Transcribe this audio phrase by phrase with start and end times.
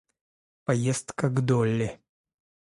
[0.63, 2.01] Поездка к Долли.